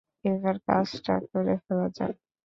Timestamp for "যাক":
1.97-2.15